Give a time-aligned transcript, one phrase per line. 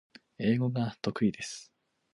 [0.39, 1.71] 英語が得意です